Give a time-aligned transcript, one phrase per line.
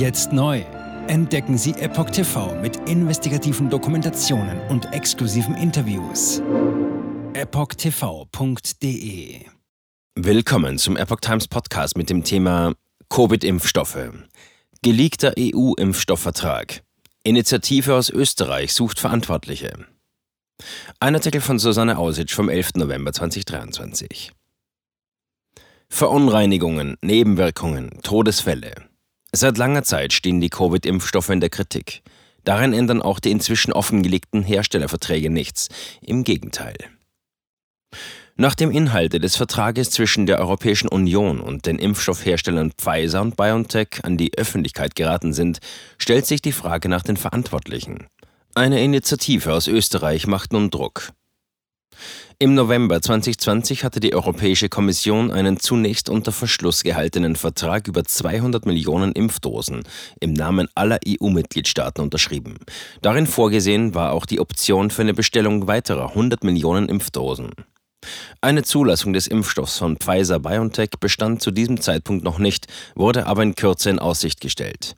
[0.00, 0.62] Jetzt neu.
[1.08, 6.40] Entdecken Sie Epoch TV mit investigativen Dokumentationen und exklusiven Interviews.
[7.34, 8.70] EpochTV.de
[10.14, 12.72] Willkommen zum Epoch Times Podcast mit dem Thema
[13.10, 14.10] Covid-Impfstoffe.
[14.80, 16.82] Geleakter EU-Impfstoffvertrag.
[17.22, 19.84] Initiative aus Österreich sucht Verantwortliche.
[20.98, 22.76] Ein Artikel von Susanne Ausitsch vom 11.
[22.76, 24.32] November 2023.
[25.90, 28.89] Verunreinigungen, Nebenwirkungen, Todesfälle.
[29.32, 32.02] Seit langer Zeit stehen die Covid-Impfstoffe in der Kritik.
[32.44, 35.68] Darin ändern auch die inzwischen offengelegten Herstellerverträge nichts.
[36.00, 36.76] Im Gegenteil.
[38.36, 44.16] Nachdem Inhalte des Vertrages zwischen der Europäischen Union und den Impfstoffherstellern Pfizer und BioNTech an
[44.16, 45.58] die Öffentlichkeit geraten sind,
[45.98, 48.06] stellt sich die Frage nach den Verantwortlichen.
[48.54, 51.12] Eine Initiative aus Österreich macht nun Druck.
[52.38, 58.64] Im November 2020 hatte die Europäische Kommission einen zunächst unter Verschluss gehaltenen Vertrag über 200
[58.64, 59.82] Millionen Impfdosen
[60.20, 62.56] im Namen aller EU-Mitgliedstaaten unterschrieben.
[63.02, 67.50] Darin vorgesehen war auch die Option für eine Bestellung weiterer 100 Millionen Impfdosen.
[68.40, 73.42] Eine Zulassung des Impfstoffs von Pfizer BioNTech bestand zu diesem Zeitpunkt noch nicht, wurde aber
[73.42, 74.96] in Kürze in Aussicht gestellt.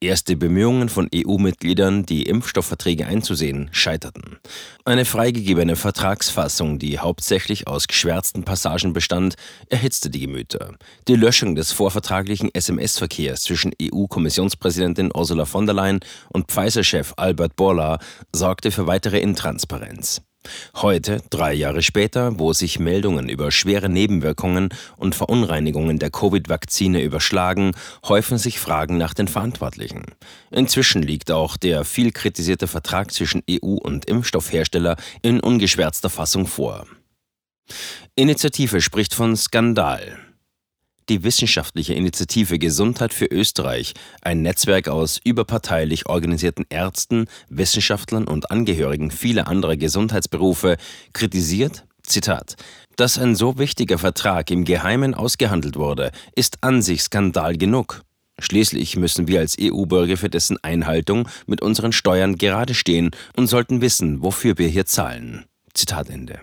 [0.00, 4.38] Erste Bemühungen von EU-Mitgliedern, die Impfstoffverträge einzusehen, scheiterten.
[4.84, 9.34] Eine freigegebene Vertragsfassung, die hauptsächlich aus geschwärzten Passagen bestand,
[9.68, 10.76] erhitzte die Gemüter.
[11.08, 16.00] Die Löschung des vorvertraglichen SMS-Verkehrs zwischen EU-Kommissionspräsidentin Ursula von der Leyen
[16.32, 17.98] und Pfizer-Chef Albert Bourla
[18.32, 20.22] sorgte für weitere Intransparenz.
[20.76, 27.72] Heute, drei Jahre später, wo sich Meldungen über schwere Nebenwirkungen und Verunreinigungen der Covid-Vakzine überschlagen,
[28.06, 30.04] häufen sich Fragen nach den Verantwortlichen.
[30.50, 36.86] Inzwischen liegt auch der viel kritisierte Vertrag zwischen EU und Impfstoffhersteller in ungeschwärzter Fassung vor.
[38.14, 40.18] Initiative spricht von Skandal
[41.08, 49.10] die wissenschaftliche Initiative Gesundheit für Österreich, ein Netzwerk aus überparteilich organisierten Ärzten, Wissenschaftlern und Angehörigen
[49.10, 50.76] vieler anderer Gesundheitsberufe,
[51.12, 52.56] kritisiert, Zitat,
[52.96, 58.02] dass ein so wichtiger Vertrag im Geheimen ausgehandelt wurde, ist an sich Skandal genug.
[58.40, 63.80] Schließlich müssen wir als EU-Bürger für dessen Einhaltung mit unseren Steuern gerade stehen und sollten
[63.80, 65.44] wissen, wofür wir hier zahlen.
[65.74, 66.40] Zitat Ende.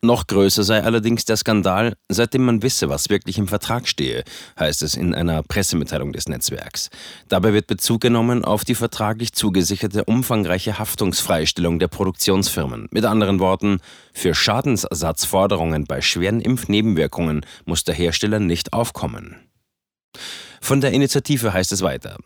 [0.00, 4.22] Noch größer sei allerdings der Skandal, seitdem man wisse, was wirklich im Vertrag stehe,
[4.58, 6.90] heißt es in einer Pressemitteilung des Netzwerks.
[7.28, 12.86] Dabei wird Bezug genommen auf die vertraglich zugesicherte umfangreiche Haftungsfreistellung der Produktionsfirmen.
[12.92, 13.80] Mit anderen Worten,
[14.12, 19.36] für Schadensersatzforderungen bei schweren Impfnebenwirkungen muss der Hersteller nicht aufkommen.
[20.60, 22.18] Von der Initiative heißt es weiter.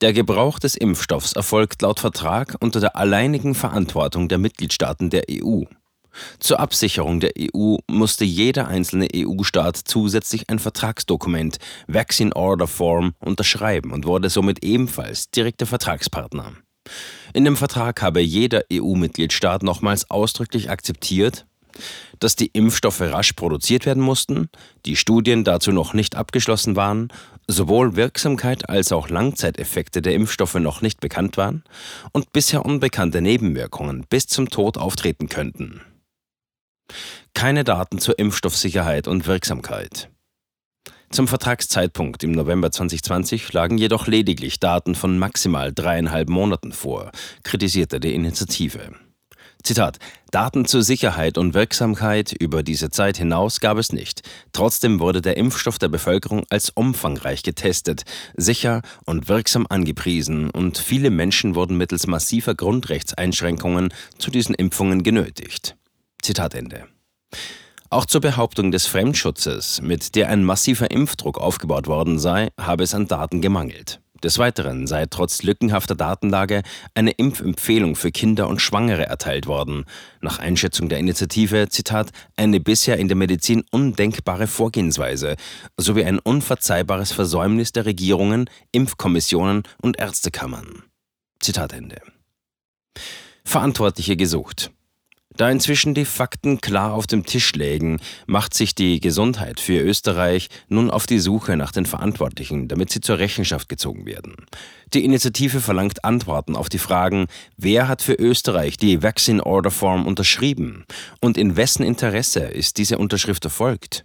[0.00, 5.64] Der Gebrauch des Impfstoffs erfolgt laut Vertrag unter der alleinigen Verantwortung der Mitgliedstaaten der EU.
[6.38, 13.92] Zur Absicherung der EU musste jeder einzelne EU-Staat zusätzlich ein Vertragsdokument Vaccine Order Form unterschreiben
[13.92, 16.52] und wurde somit ebenfalls direkter Vertragspartner.
[17.32, 21.46] In dem Vertrag habe jeder EU-Mitgliedstaat nochmals ausdrücklich akzeptiert,
[22.18, 24.48] dass die Impfstoffe rasch produziert werden mussten,
[24.86, 27.08] die Studien dazu noch nicht abgeschlossen waren,
[27.46, 31.64] sowohl Wirksamkeit als auch Langzeiteffekte der Impfstoffe noch nicht bekannt waren
[32.12, 35.80] und bisher unbekannte Nebenwirkungen bis zum Tod auftreten könnten.
[37.34, 40.08] Keine Daten zur Impfstoffsicherheit und Wirksamkeit.
[41.10, 47.10] Zum Vertragszeitpunkt im November 2020 lagen jedoch lediglich Daten von maximal dreieinhalb Monaten vor,
[47.42, 48.92] kritisierte die Initiative.
[49.62, 49.98] Zitat:
[50.30, 54.22] Daten zur Sicherheit und Wirksamkeit über diese Zeit hinaus gab es nicht.
[54.52, 58.04] Trotzdem wurde der Impfstoff der Bevölkerung als umfangreich getestet,
[58.36, 65.76] sicher und wirksam angepriesen und viele Menschen wurden mittels massiver Grundrechtseinschränkungen zu diesen Impfungen genötigt.
[66.22, 66.86] Zitat Ende.
[67.88, 72.94] Auch zur Behauptung des Fremdschutzes, mit der ein massiver Impfdruck aufgebaut worden sei, habe es
[72.94, 74.00] an Daten gemangelt.
[74.22, 76.62] Des Weiteren sei trotz lückenhafter Datenlage
[76.94, 79.86] eine Impfempfehlung für Kinder und Schwangere erteilt worden.
[80.20, 85.36] Nach Einschätzung der Initiative, Zitat, eine bisher in der Medizin undenkbare Vorgehensweise
[85.78, 90.84] sowie ein unverzeihbares Versäumnis der Regierungen, Impfkommissionen und Ärztekammern.
[91.40, 92.02] Zitat Ende.
[93.44, 94.70] Verantwortliche gesucht.
[95.40, 100.50] Da inzwischen die Fakten klar auf dem Tisch lägen, macht sich die Gesundheit für Österreich
[100.68, 104.36] nun auf die Suche nach den Verantwortlichen, damit sie zur Rechenschaft gezogen werden.
[104.92, 107.26] Die Initiative verlangt Antworten auf die Fragen,
[107.56, 110.84] wer hat für Österreich die Vaccine Order Form unterschrieben
[111.22, 114.04] und in wessen Interesse ist diese Unterschrift erfolgt?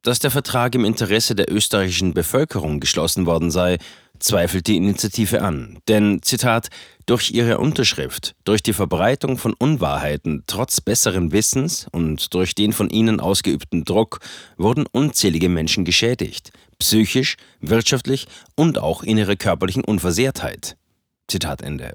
[0.00, 3.76] Dass der Vertrag im Interesse der österreichischen Bevölkerung geschlossen worden sei,
[4.18, 5.78] zweifelt die Initiative an.
[5.88, 6.68] Denn, Zitat,
[7.06, 12.90] durch ihre Unterschrift, durch die Verbreitung von Unwahrheiten trotz besseren Wissens und durch den von
[12.90, 14.20] ihnen ausgeübten Druck
[14.56, 16.50] wurden unzählige Menschen geschädigt.
[16.78, 20.76] psychisch, wirtschaftlich und auch in ihrer körperlichen Unversehrtheit.
[21.26, 21.94] Zitat Ende.